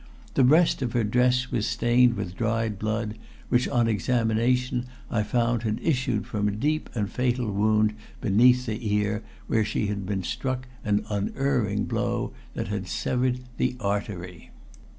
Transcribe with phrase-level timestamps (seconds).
[0.33, 3.19] The breast of her dress was stained with dried blood,
[3.49, 8.83] which, on examination, I found had issued from a deep and fatal wound beneath the
[8.95, 14.49] ear where she had been struck an unerring blow that had severed the artery.